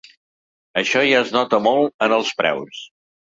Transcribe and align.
Això 0.81 1.03
ja 1.07 1.19
es 1.25 1.33
nota 1.35 1.59
molt 1.67 1.95
en 2.09 2.17
els 2.19 2.33
preus. 2.41 2.83